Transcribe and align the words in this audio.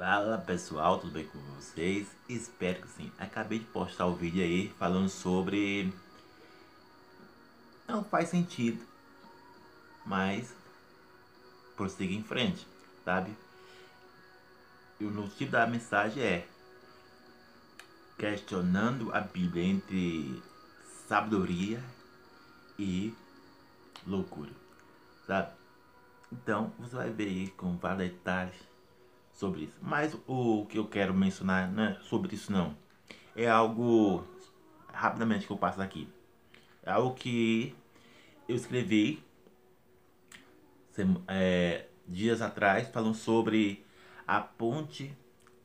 Fala 0.00 0.38
pessoal, 0.38 0.98
tudo 0.98 1.12
bem 1.12 1.26
com 1.26 1.38
vocês? 1.56 2.08
Espero 2.26 2.80
que 2.80 2.88
sim. 2.88 3.12
Acabei 3.18 3.58
de 3.58 3.66
postar 3.66 4.06
o 4.06 4.14
vídeo 4.14 4.42
aí 4.42 4.70
falando 4.78 5.10
sobre. 5.10 5.92
Não 7.86 8.02
faz 8.02 8.30
sentido, 8.30 8.82
mas 10.06 10.56
prossiga 11.76 12.14
em 12.14 12.22
frente, 12.22 12.66
sabe? 13.04 13.36
E 14.98 15.04
o 15.04 15.28
título 15.28 15.50
da 15.50 15.66
mensagem 15.66 16.22
é 16.22 16.48
Questionando 18.16 19.14
a 19.14 19.20
Bíblia 19.20 19.64
entre 19.64 20.42
sabedoria 21.06 21.84
e 22.78 23.14
loucura, 24.06 24.52
sabe? 25.26 25.52
Então 26.32 26.72
você 26.78 26.96
vai 26.96 27.10
ver 27.10 27.28
aí 27.28 27.50
com 27.50 27.76
vários 27.76 28.10
detalhes 28.10 28.69
sobre 29.40 29.64
isso. 29.64 29.76
Mas 29.80 30.14
o 30.26 30.66
que 30.66 30.78
eu 30.78 30.86
quero 30.86 31.14
mencionar 31.14 31.72
né, 31.72 31.96
sobre 32.02 32.34
isso 32.34 32.52
não. 32.52 32.76
É 33.34 33.48
algo 33.48 34.22
rapidamente 34.92 35.46
que 35.46 35.52
eu 35.52 35.56
passo 35.56 35.80
aqui. 35.80 36.06
É 36.82 36.90
algo 36.90 37.14
que 37.14 37.74
eu 38.46 38.54
escrevi 38.54 39.24
é, 41.26 41.86
dias 42.06 42.42
atrás 42.42 42.88
falando 42.88 43.14
sobre 43.14 43.86
a 44.26 44.40
ponte 44.40 45.16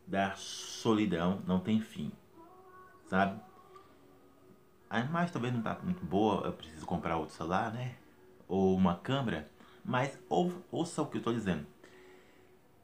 da 0.07 0.33
solidão 0.35 1.41
não 1.45 1.59
tem 1.59 1.81
fim. 1.81 2.13
Sabe? 3.09 3.41
A 4.89 5.01
imagem 5.01 5.33
talvez 5.33 5.53
não 5.53 5.61
tá 5.61 5.77
muito 5.83 6.05
boa, 6.05 6.45
eu 6.45 6.53
preciso 6.53 6.85
comprar 6.85 7.17
outro 7.17 7.35
celular, 7.35 7.73
né? 7.73 7.95
Ou 8.47 8.73
uma 8.75 8.95
câmera. 8.95 9.45
Mas 9.83 10.17
ou, 10.29 10.53
ouça 10.71 11.01
o 11.01 11.07
que 11.07 11.17
eu 11.17 11.19
estou 11.19 11.33
dizendo. 11.33 11.65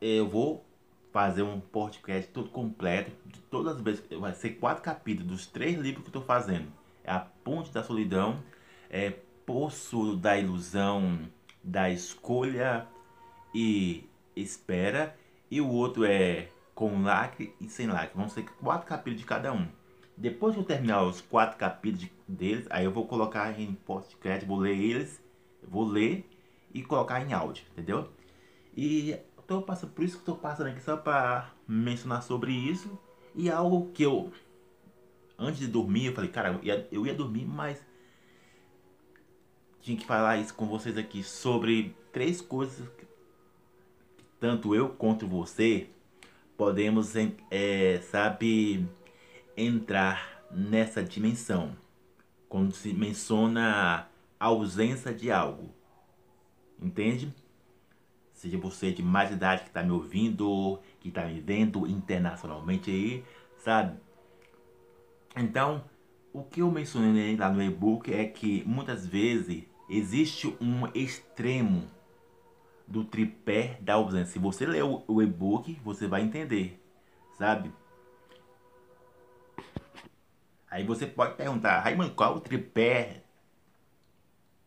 Eu 0.02 0.28
vou 0.28 0.66
fazer 1.12 1.44
um 1.44 1.60
podcast 1.60 2.32
todo 2.32 2.50
completo, 2.50 3.12
de 3.26 3.40
todas 3.42 3.76
as 3.76 3.82
vezes, 3.82 4.04
vai 4.20 4.34
ser 4.34 4.52
quatro 4.52 4.84
capítulos 4.84 5.32
dos 5.32 5.48
três 5.48 5.78
livros 5.78 6.04
que 6.04 6.08
eu 6.08 6.20
estou 6.20 6.24
fazendo. 6.24 6.68
É 7.04 7.12
a 7.12 7.20
Ponte 7.20 7.72
da 7.72 7.84
Solidão, 7.84 8.42
é 8.90 9.12
Poço 9.46 10.16
da 10.16 10.38
Ilusão, 10.38 11.20
da 11.64 11.90
Escolha 11.90 12.88
e 13.54 14.10
Espera, 14.36 15.16
e 15.50 15.60
o 15.60 15.68
outro 15.68 16.06
é 16.06 16.50
Com 16.74 17.04
Lacre 17.04 17.54
e 17.60 17.68
Sem 17.68 17.88
Lacre. 17.88 18.16
Vão 18.16 18.30
ser 18.30 18.44
quatro 18.62 18.88
capítulos 18.88 19.20
de 19.20 19.26
cada 19.26 19.52
um. 19.52 19.68
Depois 20.16 20.54
que 20.54 20.62
eu 20.62 20.66
terminar 20.66 21.04
os 21.04 21.20
quatro 21.20 21.58
capítulos 21.58 22.08
deles, 22.28 22.68
aí 22.70 22.86
eu 22.86 22.92
vou 22.92 23.08
colocar 23.08 23.60
em 23.60 23.74
podcast, 23.74 24.46
vou 24.46 24.60
ler 24.60 24.78
eles, 24.78 25.22
vou 25.64 25.84
ler 25.84 26.30
e 26.74 26.82
colocar 26.84 27.22
em 27.22 27.34
áudio, 27.34 27.66
entendeu? 27.72 28.10
E 28.76 29.18
tô 29.48 29.62
passando, 29.62 29.92
por 29.92 30.04
isso 30.04 30.16
que 30.16 30.22
estou 30.22 30.36
passando 30.36 30.68
aqui 30.68 30.82
só 30.82 30.98
para 30.98 31.52
mencionar 31.68 32.24
sobre 32.24 32.52
isso. 32.52 32.98
E 33.36 33.50
algo 33.50 33.92
que 33.92 34.04
eu, 34.04 34.32
antes 35.38 35.60
de 35.60 35.68
dormir, 35.68 36.08
eu 36.08 36.14
falei, 36.14 36.30
cara, 36.30 36.54
eu 36.54 36.64
ia, 36.64 36.88
eu 36.92 37.06
ia 37.06 37.14
dormir, 37.14 37.46
mas 37.46 37.86
tinha 39.82 39.98
que 39.98 40.06
falar 40.06 40.38
isso 40.38 40.54
com 40.54 40.68
vocês 40.68 40.98
aqui 40.98 41.24
sobre 41.24 41.96
três 42.12 42.42
coisas 42.42 42.88
que 42.90 43.06
tanto 44.40 44.76
eu 44.76 44.90
quanto 44.90 45.28
você 45.28 45.90
podemos, 46.58 47.14
é, 47.50 48.00
sabe, 48.02 48.88
entrar 49.58 50.44
nessa 50.52 51.04
dimensão. 51.04 51.76
Quando 52.48 52.74
se 52.74 52.94
menciona 52.94 54.08
a 54.40 54.46
ausência 54.46 55.14
de 55.14 55.32
algo. 55.32 55.74
Entende? 56.80 57.34
Seja 58.42 58.58
você 58.58 58.92
de 58.92 59.04
mais 59.04 59.32
idade 59.32 59.62
que 59.62 59.68
está 59.68 59.84
me 59.84 59.92
ouvindo, 59.92 60.80
que 61.00 61.10
está 61.10 61.28
me 61.28 61.40
vendo 61.40 61.86
internacionalmente 61.86 62.90
aí, 62.90 63.24
sabe? 63.60 64.00
Então, 65.36 65.84
o 66.34 66.42
que 66.42 66.60
eu 66.64 66.72
mencionei 66.72 67.38
lá 67.38 67.52
no 67.52 67.62
e-book 67.62 68.12
é 68.12 68.26
que 68.26 68.64
muitas 68.66 69.06
vezes 69.06 69.64
existe 69.88 70.48
um 70.60 70.88
extremo 70.96 71.84
do 72.88 73.04
tripé 73.04 73.78
da 73.80 73.94
ausência. 73.94 74.34
Se 74.34 74.40
você 74.40 74.66
ler 74.66 74.82
o 74.84 75.22
e-book, 75.22 75.80
você 75.84 76.08
vai 76.08 76.24
entender, 76.24 76.84
sabe? 77.38 77.72
Aí 80.68 80.84
você 80.84 81.06
pode 81.06 81.36
perguntar, 81.36 81.80
Raimundo, 81.82 82.16
qual 82.16 82.34
é 82.34 82.38
o 82.38 82.42
tripé 82.42 83.22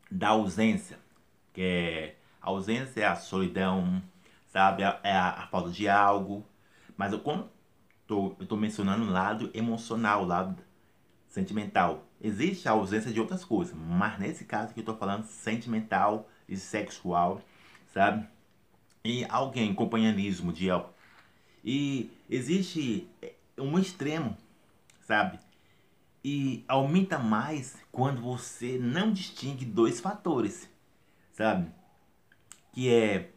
da 0.09 0.29
ausência? 0.29 0.97
Que 1.53 1.61
é 1.61 2.24
a 2.45 2.51
ausência 2.51 3.01
é 3.01 3.07
a 3.07 3.17
solidão, 3.17 4.03
sabe? 4.53 4.83
É 4.83 5.13
a, 5.13 5.31
a 5.31 5.47
falta 5.47 5.71
de 5.71 5.89
algo. 5.89 6.45
Mas 6.95 7.13
eu, 7.13 7.21
como 7.21 7.49
tô, 8.07 8.37
eu 8.39 8.47
tô 8.47 8.55
mencionando 8.55 9.05
o 9.05 9.11
lado 9.11 9.51
emocional, 9.55 10.23
o 10.23 10.27
lado 10.27 10.63
sentimental. 11.27 12.05
Existe 12.21 12.69
a 12.69 12.73
ausência 12.73 13.11
de 13.11 13.19
outras 13.19 13.45
coisas, 13.45 13.75
mas 13.75 14.19
nesse 14.19 14.45
caso 14.45 14.75
que 14.75 14.81
eu 14.81 14.85
tô 14.85 14.95
falando 14.95 15.25
sentimental 15.25 16.29
e 16.47 16.57
sexual, 16.57 17.41
sabe? 17.93 18.29
E 19.03 19.25
alguém, 19.31 19.75
companheirismo 19.75 20.53
de 20.53 20.69
E 21.65 22.11
existe 22.29 23.09
um 23.59 23.79
extremo, 23.79 24.37
sabe? 25.01 25.39
E 26.23 26.63
aumenta 26.69 27.19
mais 27.19 27.77
quando 27.91 28.21
você 28.21 28.79
não 28.79 29.13
distingue 29.13 29.65
dois 29.65 30.01
fatores, 30.01 30.69
sabe? 31.33 31.71
Que 32.75 32.93
é 32.93 33.31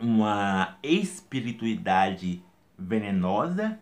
uma 0.00 0.78
espiritualidade 0.82 2.42
venenosa 2.78 3.78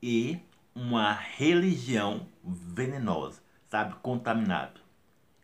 e 0.00 0.38
uma 0.72 1.12
religião 1.12 2.28
venenosa, 2.44 3.42
sabe? 3.68 3.96
Contaminado. 3.96 4.80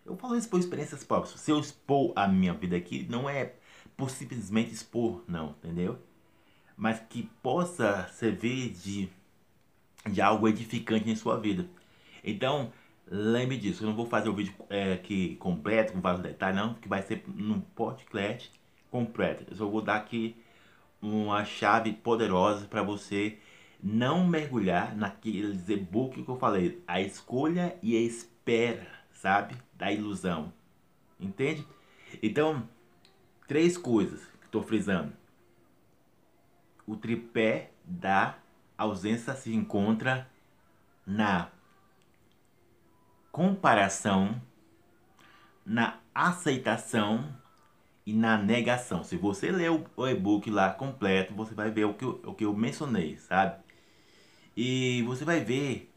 Eu 0.07 0.17
falo 0.17 0.37
isso 0.37 0.49
por 0.49 0.61
experiências 0.61 1.03
próprias. 1.03 1.41
Se 1.41 1.51
eu 1.51 1.59
expor 1.59 2.13
a 2.15 2.29
minha 2.29 2.55
vida 2.55 2.77
aqui, 2.77 3.05
não 3.11 3.29
é 3.29 3.55
por 3.97 4.11
simplesmente 4.11 4.73
expor, 4.73 5.25
não, 5.27 5.57
entendeu? 5.63 5.99
Mas 6.77 7.01
que 7.01 7.29
possa 7.43 8.09
servir 8.13 8.71
de, 8.71 9.09
de 10.09 10.23
algo 10.23 10.47
edificante 10.47 11.11
em 11.11 11.17
sua 11.17 11.37
vida. 11.37 11.69
Então, 12.23 12.73
Lembre 13.07 13.57
disso, 13.57 13.83
eu 13.83 13.89
não 13.89 13.97
vou 13.97 14.07
fazer 14.07 14.29
o 14.29 14.35
vídeo 14.35 14.55
é, 14.71 14.95
aqui 14.95 15.37
completo, 15.37 15.93
com 15.93 16.01
vários 16.01 16.23
detalhes, 16.23 16.57
não, 16.57 16.75
que 16.75 16.89
vai 16.89 17.03
ser 17.03 17.23
num 17.27 17.61
podcast 17.61 18.51
completo. 18.91 19.45
Eu 19.51 19.57
só 19.57 19.67
vou 19.67 19.83
dar 19.83 19.97
aqui 19.97 20.37
uma 21.01 21.45
chave 21.45 21.93
poderosa 21.93 22.67
para 22.67 22.83
você 22.83 23.39
não 23.83 24.27
mergulhar 24.27 24.97
naqueles 24.97 25.69
e-book 25.69 26.23
que 26.23 26.29
eu 26.29 26.37
falei, 26.37 26.83
a 26.87 27.01
escolha 27.01 27.77
e 27.83 27.97
a 27.97 28.01
espera, 28.01 28.87
sabe? 29.13 29.57
Da 29.75 29.91
ilusão. 29.91 30.53
Entende? 31.19 31.67
Então, 32.23 32.69
três 33.49 33.77
coisas 33.77 34.25
que 34.41 34.47
estou 34.47 34.63
frisando. 34.63 35.13
O 36.87 36.97
tripé 36.97 37.73
da 37.85 38.39
ausência 38.79 39.35
se 39.35 39.53
encontra 39.55 40.29
na 41.05 41.51
comparação, 43.33 44.41
na 45.65 45.99
aceitação 46.15 47.35
e 48.07 48.13
na 48.13 48.37
negação. 48.37 49.03
Se 49.03 49.17
você 49.17 49.51
ler 49.51 49.71
o 49.71 50.09
e-book 50.09 50.51
lá 50.51 50.71
completo, 50.71 51.35
você 51.35 51.55
vai 51.55 51.71
ver 51.71 51.87
o 51.87 51.95
que, 51.95 52.05
eu, 52.05 52.21
o 52.25 52.35
que 52.35 52.45
eu 52.45 52.55
mencionei, 52.55 53.17
sabe? 53.17 53.63
E 54.57 55.03
você 55.07 55.25
vai 55.25 55.41
ver 55.41 55.91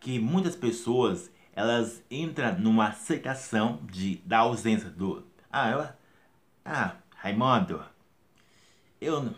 que 0.00 0.18
muitas 0.18 0.56
pessoas 0.56 1.30
elas 1.54 2.02
entram 2.10 2.58
numa 2.58 2.88
aceitação 2.88 3.80
de, 3.90 4.16
da 4.24 4.38
ausência 4.38 4.88
do. 4.88 5.26
Ah, 5.52 5.70
eu, 5.70 5.88
ah, 6.64 6.96
Raimundo, 7.16 7.84
eu 9.00 9.34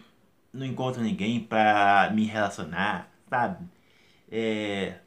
não 0.52 0.66
encontro 0.66 1.02
ninguém 1.02 1.40
para 1.40 2.10
me 2.14 2.26
relacionar, 2.26 3.10
sabe? 3.28 3.66
É, 4.30 5.00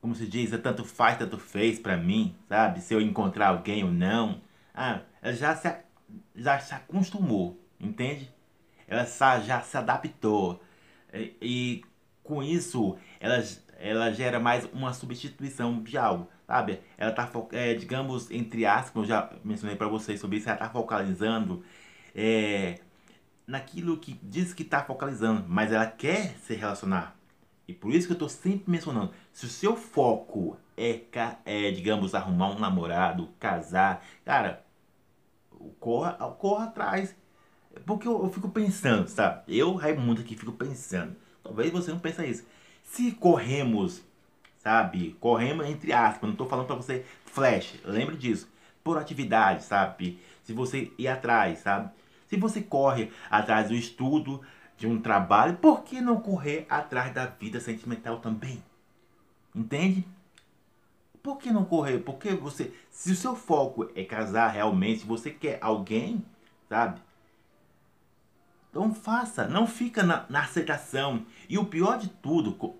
como 0.00 0.14
se 0.14 0.26
diz, 0.26 0.52
é 0.52 0.58
tanto 0.58 0.84
faz, 0.84 1.18
tanto 1.18 1.38
fez 1.38 1.78
para 1.78 1.96
mim, 1.96 2.34
sabe? 2.48 2.80
Se 2.80 2.94
eu 2.94 3.00
encontrar 3.00 3.48
alguém 3.48 3.84
ou 3.84 3.90
não. 3.90 4.40
Ah, 4.74 5.00
ela 5.20 5.34
já 5.34 5.54
se, 5.54 5.74
já 6.34 6.58
se 6.58 6.74
acostumou, 6.74 7.60
entende? 7.78 8.32
Ela 8.88 9.04
já 9.40 9.60
se 9.60 9.76
adaptou. 9.76 10.62
E, 11.12 11.36
e 11.42 11.84
com 12.24 12.42
isso, 12.42 12.96
ela, 13.20 13.42
ela 13.78 14.10
gera 14.12 14.40
mais 14.40 14.64
uma 14.72 14.92
substituição 14.94 15.82
de 15.82 15.98
algo, 15.98 16.28
sabe? 16.46 16.80
Ela 16.96 17.12
tá, 17.12 17.30
é, 17.52 17.74
digamos, 17.74 18.30
entre 18.30 18.64
aspas, 18.64 19.02
eu 19.02 19.08
já 19.08 19.30
mencionei 19.44 19.76
para 19.76 19.88
vocês 19.88 20.18
sobre 20.18 20.38
isso, 20.38 20.48
ela 20.48 20.58
tá 20.58 20.70
focalizando 20.70 21.62
é, 22.14 22.80
naquilo 23.46 23.98
que 23.98 24.18
diz 24.22 24.54
que 24.54 24.64
tá 24.64 24.82
focalizando, 24.82 25.44
mas 25.48 25.72
ela 25.72 25.86
quer 25.86 26.36
se 26.38 26.54
relacionar 26.54 27.19
e 27.70 27.72
por 27.72 27.94
isso 27.94 28.08
que 28.08 28.12
eu 28.12 28.16
estou 28.16 28.28
sempre 28.28 28.68
mencionando, 28.68 29.12
se 29.32 29.46
o 29.46 29.48
seu 29.48 29.76
foco 29.76 30.58
é, 30.76 31.02
é, 31.44 31.70
digamos, 31.70 32.16
arrumar 32.16 32.50
um 32.50 32.58
namorado, 32.58 33.28
casar, 33.38 34.04
cara, 34.24 34.64
corra, 35.78 36.14
corra 36.14 36.64
atrás. 36.64 37.14
Porque 37.86 38.08
eu, 38.08 38.24
eu 38.24 38.30
fico 38.30 38.48
pensando, 38.48 39.06
sabe? 39.06 39.56
Eu, 39.56 39.72
Raimundo, 39.76 40.20
aqui 40.20 40.36
fico 40.36 40.50
pensando. 40.50 41.14
Talvez 41.44 41.70
você 41.70 41.92
não 41.92 42.00
pense 42.00 42.26
isso. 42.26 42.44
Se 42.82 43.12
corremos, 43.12 44.02
sabe? 44.58 45.16
Corremos 45.20 45.64
entre 45.66 45.92
aspas, 45.92 46.22
não 46.22 46.32
estou 46.32 46.48
falando 46.48 46.66
para 46.66 46.74
você 46.74 47.04
flash, 47.24 47.74
lembre 47.84 48.16
disso. 48.16 48.48
Por 48.82 48.98
atividade, 48.98 49.62
sabe? 49.62 50.18
Se 50.42 50.52
você 50.52 50.90
ir 50.98 51.06
atrás, 51.06 51.60
sabe? 51.60 51.88
Se 52.26 52.36
você 52.36 52.60
corre 52.62 53.12
atrás 53.30 53.68
do 53.68 53.74
estudo, 53.76 54.40
de 54.80 54.86
um 54.86 54.98
trabalho, 54.98 55.58
por 55.58 55.82
que 55.82 56.00
não 56.00 56.18
correr 56.18 56.66
atrás 56.70 57.12
da 57.12 57.26
vida 57.26 57.60
sentimental 57.60 58.18
também? 58.18 58.64
Entende? 59.54 60.08
Por 61.22 61.36
que 61.36 61.50
não 61.50 61.66
correr? 61.66 61.98
Porque 61.98 62.30
você, 62.32 62.72
se 62.90 63.12
o 63.12 63.14
seu 63.14 63.36
foco 63.36 63.90
é 63.94 64.02
casar 64.04 64.48
realmente, 64.48 65.00
se 65.00 65.06
você 65.06 65.30
quer 65.30 65.58
alguém, 65.60 66.24
sabe? 66.66 66.98
Então 68.70 68.94
faça, 68.94 69.46
não 69.46 69.66
fica 69.66 70.02
na, 70.02 70.24
na 70.30 70.44
aceitação. 70.44 71.26
E 71.46 71.58
o 71.58 71.66
pior 71.66 71.98
de 71.98 72.08
tudo, 72.08 72.74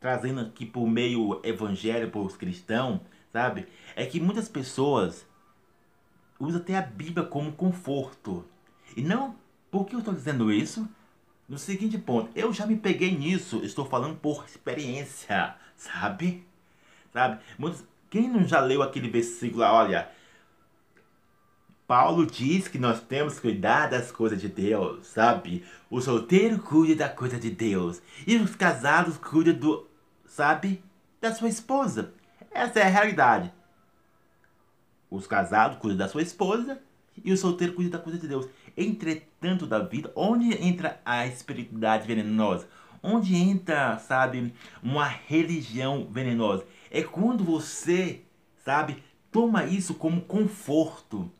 trazendo 0.00 0.40
aqui 0.40 0.66
por 0.66 0.88
meio 0.88 1.40
evangelho 1.44 2.10
para 2.10 2.22
os 2.22 2.36
cristãos, 2.36 3.00
sabe? 3.32 3.68
É 3.94 4.04
que 4.04 4.18
muitas 4.18 4.48
pessoas 4.48 5.24
usam 6.40 6.60
até 6.60 6.76
a 6.76 6.82
Bíblia 6.82 7.24
como 7.24 7.52
conforto. 7.52 8.44
E 8.96 9.02
não 9.02 9.36
por 9.70 9.86
que 9.86 9.94
eu 9.94 10.00
estou 10.00 10.14
dizendo 10.14 10.52
isso? 10.52 10.88
No 11.48 11.58
seguinte 11.58 11.96
ponto, 11.96 12.30
eu 12.34 12.52
já 12.52 12.66
me 12.66 12.76
peguei 12.76 13.16
nisso, 13.16 13.64
estou 13.64 13.86
falando 13.86 14.16
por 14.16 14.44
experiência, 14.46 15.54
sabe? 15.76 16.46
Sabe? 17.12 17.38
Quem 18.10 18.28
não 18.28 18.46
já 18.46 18.60
leu 18.60 18.82
aquele 18.82 19.08
versículo, 19.08 19.62
olha, 19.64 20.10
Paulo 21.86 22.26
diz 22.26 22.68
que 22.68 22.78
nós 22.78 23.00
temos 23.00 23.36
que 23.36 23.40
cuidar 23.40 23.88
das 23.88 24.12
coisas 24.12 24.38
de 24.38 24.48
Deus, 24.48 25.06
sabe? 25.06 25.64
O 25.88 26.02
solteiro 26.02 26.58
cuida 26.58 27.06
da 27.06 27.08
coisa 27.08 27.38
de 27.38 27.50
Deus 27.50 28.02
e 28.26 28.36
os 28.36 28.54
casados 28.54 29.16
cuidam 29.16 29.54
do, 29.54 29.86
sabe, 30.26 30.82
da 31.18 31.34
sua 31.34 31.48
esposa. 31.48 32.12
Essa 32.50 32.80
é 32.80 32.82
a 32.82 32.88
realidade. 32.88 33.50
Os 35.10 35.26
casados 35.26 35.78
cuidam 35.78 35.96
da 35.96 36.08
sua 36.08 36.20
esposa 36.20 36.78
e 37.24 37.32
o 37.32 37.36
solteiro 37.38 37.72
cuida 37.72 37.96
da 37.96 38.04
coisa 38.04 38.18
de 38.18 38.28
Deus. 38.28 38.46
Entretanto, 38.76 39.27
da 39.40 39.78
vida, 39.78 40.12
onde 40.16 40.52
entra 40.62 41.00
a 41.04 41.26
espiritualidade 41.26 42.06
venenosa? 42.06 42.68
Onde 43.00 43.36
entra, 43.36 43.96
sabe, 43.98 44.52
uma 44.82 45.06
religião 45.06 46.08
venenosa? 46.10 46.66
É 46.90 47.02
quando 47.02 47.44
você, 47.44 48.22
sabe, 48.64 49.02
toma 49.30 49.64
isso 49.64 49.94
como 49.94 50.22
conforto, 50.22 51.30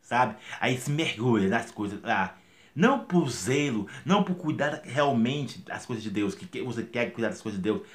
sabe? 0.00 0.36
Aí 0.60 0.76
se 0.76 0.90
mergulha 0.90 1.48
nas 1.48 1.70
coisas 1.70 2.02
lá. 2.02 2.36
Não 2.74 3.04
por 3.04 3.30
zelo, 3.30 3.86
não 4.04 4.24
por 4.24 4.34
cuidar 4.34 4.80
realmente 4.82 5.60
das 5.60 5.86
coisas 5.86 6.02
de 6.02 6.10
Deus, 6.10 6.34
que 6.34 6.60
você 6.62 6.82
quer 6.82 7.12
cuidar 7.12 7.28
das 7.28 7.40
coisas 7.40 7.60
de 7.60 7.70
Deus. 7.70 7.86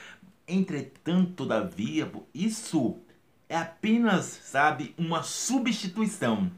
Entretanto, 0.47 1.33
todavia, 1.33 2.09
isso 2.33 2.97
é 3.49 3.57
apenas, 3.57 4.25
sabe, 4.25 4.95
uma 4.97 5.21
substituição 5.21 6.49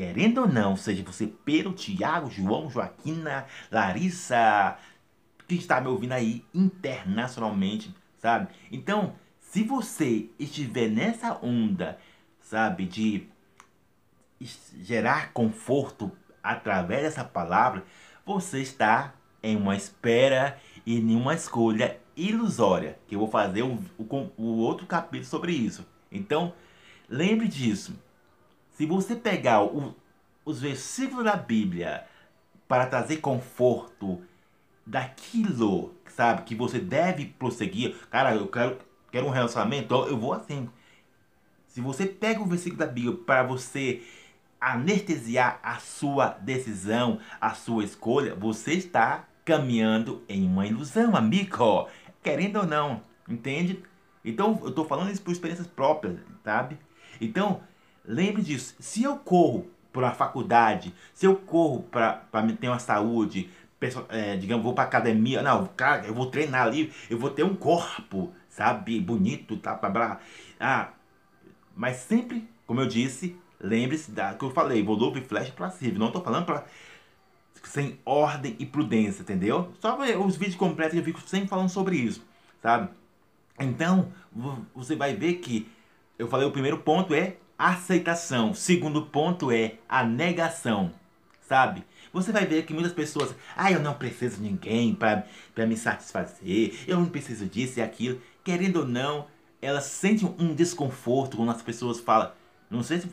Querendo 0.00 0.40
ou 0.40 0.48
não, 0.48 0.76
seja 0.76 1.02
você 1.02 1.26
Pedro, 1.26 1.74
Tiago, 1.74 2.30
João, 2.30 2.70
Joaquina, 2.70 3.44
Larissa, 3.70 4.78
que 5.46 5.56
está 5.56 5.78
me 5.78 5.88
ouvindo 5.88 6.12
aí 6.12 6.42
internacionalmente, 6.54 7.94
sabe? 8.16 8.48
Então, 8.72 9.12
se 9.38 9.62
você 9.62 10.30
estiver 10.38 10.88
nessa 10.88 11.38
onda, 11.44 11.98
sabe, 12.40 12.86
de 12.86 13.28
gerar 14.80 15.34
conforto 15.34 16.10
através 16.42 17.02
dessa 17.02 17.22
palavra, 17.22 17.84
você 18.24 18.62
está 18.62 19.12
em 19.42 19.54
uma 19.54 19.76
espera 19.76 20.58
e 20.86 20.98
em 20.98 21.14
uma 21.14 21.34
escolha 21.34 22.00
ilusória, 22.16 22.98
que 23.06 23.16
eu 23.16 23.18
vou 23.18 23.28
fazer 23.28 23.64
o, 23.64 23.78
o, 23.98 24.30
o 24.38 24.56
outro 24.60 24.86
capítulo 24.86 25.28
sobre 25.28 25.52
isso. 25.52 25.86
Então, 26.10 26.54
lembre 27.06 27.46
disso. 27.46 27.94
Se 28.80 28.86
você 28.86 29.14
pegar 29.14 29.62
o, 29.62 29.94
os 30.42 30.62
versículos 30.62 31.22
da 31.22 31.36
Bíblia 31.36 32.06
para 32.66 32.86
trazer 32.86 33.18
conforto 33.18 34.22
daquilo, 34.86 35.94
sabe, 36.08 36.44
que 36.44 36.54
você 36.54 36.78
deve 36.78 37.26
prosseguir, 37.26 37.94
cara, 38.10 38.34
eu 38.34 38.48
quero, 38.48 38.78
quero 39.12 39.26
um 39.26 39.30
relacionamento, 39.30 39.94
eu 40.06 40.16
vou 40.16 40.32
assim. 40.32 40.66
Se 41.66 41.82
você 41.82 42.06
pega 42.06 42.40
o 42.40 42.46
versículo 42.46 42.78
da 42.78 42.86
Bíblia 42.86 43.18
para 43.18 43.42
você 43.42 44.02
anestesiar 44.58 45.60
a 45.62 45.78
sua 45.78 46.28
decisão, 46.40 47.20
a 47.38 47.52
sua 47.52 47.84
escolha, 47.84 48.34
você 48.34 48.72
está 48.72 49.28
caminhando 49.44 50.24
em 50.26 50.46
uma 50.46 50.66
ilusão, 50.66 51.14
amigo. 51.14 51.86
Querendo 52.22 52.60
ou 52.60 52.66
não, 52.66 53.02
entende? 53.28 53.84
Então, 54.24 54.58
eu 54.62 54.70
estou 54.70 54.86
falando 54.86 55.10
isso 55.10 55.20
por 55.20 55.32
experiências 55.32 55.66
próprias, 55.66 56.18
sabe? 56.42 56.78
Então, 57.20 57.60
Lembre 58.04 58.42
disso. 58.42 58.74
Se 58.78 59.02
eu 59.02 59.16
corro 59.16 59.68
para 59.92 60.08
a 60.08 60.14
faculdade, 60.14 60.94
se 61.14 61.26
eu 61.26 61.36
corro 61.36 61.82
para 61.84 62.22
ter 62.58 62.68
uma 62.68 62.78
saúde, 62.78 63.50
é, 64.08 64.36
digamos, 64.36 64.62
vou 64.62 64.74
para 64.74 64.84
academia, 64.84 65.42
não, 65.42 65.66
cara, 65.68 66.06
eu 66.06 66.14
vou 66.14 66.26
treinar 66.26 66.66
ali, 66.66 66.92
eu 67.08 67.18
vou 67.18 67.30
ter 67.30 67.42
um 67.42 67.54
corpo, 67.54 68.32
sabe, 68.48 69.00
bonito, 69.00 69.56
tá, 69.56 69.74
blá, 69.74 69.88
blá. 69.88 70.20
Ah, 70.58 70.90
mas 71.74 71.96
sempre, 71.96 72.48
como 72.66 72.80
eu 72.80 72.86
disse, 72.86 73.36
lembre-se 73.60 74.10
da 74.10 74.34
que 74.34 74.44
eu 74.44 74.50
falei, 74.50 74.82
volume 74.82 75.20
flash 75.22 75.50
passivo, 75.50 75.98
não 75.98 76.08
estou 76.08 76.22
falando 76.22 76.46
para 76.46 76.64
sem 77.64 77.98
ordem 78.06 78.56
e 78.58 78.64
prudência, 78.64 79.22
entendeu? 79.22 79.72
Só 79.80 79.98
os 80.24 80.36
vídeos 80.36 80.56
completos 80.56 80.96
eu 80.96 81.04
fico 81.04 81.20
sempre 81.20 81.48
falando 81.48 81.68
sobre 81.68 81.96
isso, 81.96 82.24
sabe? 82.62 82.88
Então, 83.58 84.12
você 84.74 84.96
vai 84.96 85.14
ver 85.14 85.34
que 85.34 85.68
eu 86.18 86.26
falei 86.26 86.46
o 86.46 86.50
primeiro 86.50 86.78
ponto 86.78 87.14
é 87.14 87.36
aceitação. 87.60 88.54
Segundo 88.54 89.02
ponto 89.02 89.52
é 89.52 89.74
a 89.86 90.02
negação, 90.02 90.90
sabe? 91.42 91.84
Você 92.10 92.32
vai 92.32 92.46
ver 92.46 92.64
que 92.64 92.72
muitas 92.72 92.92
pessoas, 92.92 93.34
ah, 93.54 93.70
eu 93.70 93.80
não 93.80 93.94
preciso 93.94 94.36
de 94.36 94.42
ninguém 94.42 94.94
para 94.94 95.26
me 95.66 95.76
satisfazer, 95.76 96.74
eu 96.88 96.98
não 96.98 97.06
preciso 97.06 97.44
disso 97.44 97.78
e 97.78 97.82
aquilo. 97.82 98.20
Querendo 98.42 98.80
ou 98.80 98.86
não, 98.86 99.26
elas 99.60 99.84
sentem 99.84 100.34
um 100.38 100.54
desconforto 100.54 101.36
quando 101.36 101.50
as 101.50 101.60
pessoas 101.60 102.00
falam. 102.00 102.32
Não 102.70 102.82
sei 102.82 103.00
se, 103.00 103.10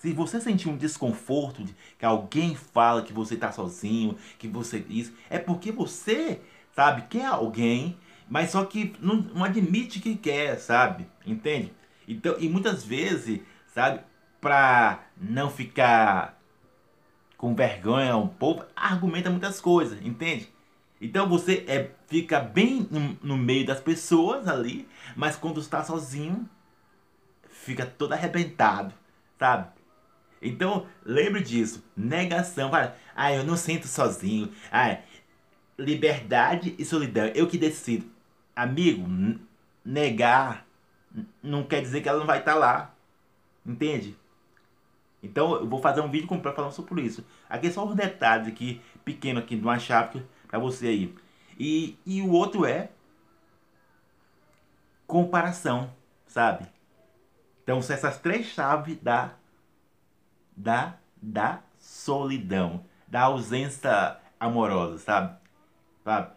se 0.00 0.12
você 0.12 0.40
sentir 0.40 0.68
um 0.68 0.76
desconforto 0.76 1.62
de 1.62 1.76
que 1.98 2.06
alguém 2.06 2.54
fala 2.54 3.02
que 3.02 3.12
você 3.12 3.34
está 3.34 3.52
sozinho, 3.52 4.16
que 4.38 4.48
você 4.48 4.82
isso, 4.88 5.12
é 5.28 5.38
porque 5.38 5.70
você, 5.70 6.40
sabe, 6.74 7.02
quer 7.10 7.26
alguém, 7.26 7.98
mas 8.28 8.50
só 8.50 8.64
que 8.64 8.94
não, 8.98 9.16
não 9.16 9.44
admite 9.44 10.00
que 10.00 10.16
quer, 10.16 10.58
sabe? 10.58 11.06
Entende? 11.26 11.70
Então, 12.08 12.36
e 12.38 12.48
muitas 12.48 12.84
vezes 12.84 13.40
sabe? 13.74 14.00
Pra 14.40 15.00
não 15.16 15.50
ficar 15.50 16.40
com 17.36 17.54
vergonha 17.54 18.16
o 18.16 18.28
povo, 18.28 18.64
argumenta 18.74 19.30
muitas 19.30 19.60
coisas, 19.60 20.00
entende? 20.02 20.48
Então 21.00 21.28
você 21.28 21.64
é, 21.66 21.90
fica 22.06 22.40
bem 22.40 22.86
no, 22.90 23.18
no 23.22 23.36
meio 23.36 23.66
das 23.66 23.80
pessoas 23.80 24.48
ali, 24.48 24.88
mas 25.16 25.36
quando 25.36 25.60
está 25.60 25.82
sozinho, 25.82 26.48
fica 27.50 27.84
todo 27.84 28.12
arrebentado, 28.12 28.94
sabe? 29.38 29.68
Então, 30.40 30.86
lembre 31.04 31.42
disso. 31.42 31.82
Negação. 31.96 32.70
Fala, 32.70 32.94
ah, 33.16 33.32
eu 33.32 33.44
não 33.44 33.56
sinto 33.56 33.88
sozinho. 33.88 34.52
Ah, 34.70 34.98
liberdade 35.78 36.74
e 36.78 36.84
solidão. 36.84 37.26
Eu 37.34 37.46
que 37.46 37.56
decido. 37.56 38.06
Amigo, 38.54 39.08
negar 39.82 40.66
não 41.42 41.62
quer 41.62 41.80
dizer 41.80 42.00
que 42.02 42.08
ela 42.08 42.18
não 42.18 42.26
vai 42.26 42.40
estar 42.40 42.54
lá. 42.54 42.93
Entende? 43.64 44.16
Então 45.22 45.54
eu 45.54 45.66
vou 45.66 45.80
fazer 45.80 46.00
um 46.02 46.10
vídeo 46.10 46.28
completo 46.28 46.56
falando 46.56 46.72
sobre 46.72 47.00
isso. 47.02 47.24
Aqui 47.48 47.68
é 47.68 47.70
só 47.70 47.86
os 47.86 47.94
detalhes 47.94 48.46
aqui, 48.46 48.80
pequeno 49.04 49.40
aqui 49.40 49.56
de 49.56 49.62
uma 49.62 49.78
chave 49.78 50.22
para 50.46 50.58
você 50.58 50.88
aí. 50.88 51.14
E, 51.58 51.98
e 52.04 52.20
o 52.20 52.30
outro 52.30 52.66
é 52.66 52.90
comparação, 55.06 55.90
sabe? 56.26 56.66
Então 57.62 57.80
são 57.80 57.96
essas 57.96 58.18
três 58.18 58.46
chaves 58.46 58.98
da, 59.00 59.34
da, 60.54 60.98
da 61.16 61.62
solidão, 61.78 62.84
da 63.08 63.22
ausência 63.22 64.18
amorosa, 64.38 64.98
sabe? 64.98 65.38
sabe? 66.04 66.32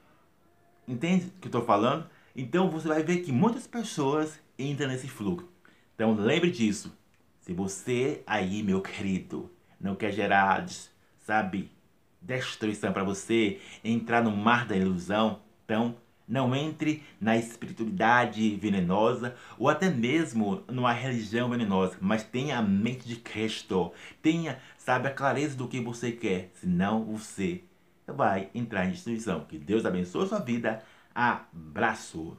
Entende 0.87 1.27
o 1.27 1.31
que 1.41 1.47
eu 1.47 1.51
tô 1.51 1.61
falando? 1.61 2.09
Então 2.33 2.69
você 2.69 2.87
vai 2.87 3.03
ver 3.03 3.17
que 3.17 3.31
muitas 3.31 3.67
pessoas 3.67 4.39
entram 4.57 4.87
nesse 4.87 5.09
fluxo. 5.09 5.47
Então 5.93 6.13
lembre 6.13 6.49
disso. 6.49 6.96
Se 7.47 7.53
você 7.53 8.21
aí, 8.27 8.61
meu 8.61 8.81
querido, 8.81 9.49
não 9.79 9.95
quer 9.95 10.11
gerar, 10.11 10.65
sabe, 11.17 11.71
destruição 12.21 12.91
para 12.91 13.05
você, 13.05 13.61
entrar 13.85 14.21
no 14.21 14.35
mar 14.35 14.67
da 14.67 14.75
ilusão, 14.75 15.39
então 15.63 15.95
Não 16.27 16.53
entre 16.53 17.03
na 17.21 17.37
espiritualidade 17.37 18.57
venenosa 18.57 19.33
ou 19.57 19.69
até 19.69 19.89
mesmo 19.89 20.61
numa 20.67 20.91
religião 20.91 21.49
venenosa, 21.49 21.97
mas 22.01 22.21
tenha 22.23 22.57
a 22.57 22.61
mente 22.61 23.07
de 23.07 23.15
Cristo. 23.15 23.93
Tenha, 24.21 24.59
sabe, 24.77 25.07
a 25.07 25.13
clareza 25.13 25.55
do 25.55 25.69
que 25.69 25.79
você 25.79 26.11
quer, 26.11 26.51
senão 26.55 27.05
você 27.05 27.63
vai 28.05 28.49
entrar 28.53 28.85
em 28.85 28.91
destruição. 28.91 29.45
Que 29.45 29.57
Deus 29.57 29.85
abençoe 29.85 30.25
a 30.25 30.27
sua 30.27 30.39
vida. 30.39 30.83
Abraço! 31.15 32.37